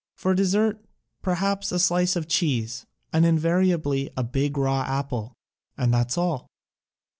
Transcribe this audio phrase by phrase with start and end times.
[0.15, 0.83] For dessert,
[1.21, 5.35] perhaps a slice of cheese, and inva riably a big raw apple.
[5.77, 6.49] And that's all.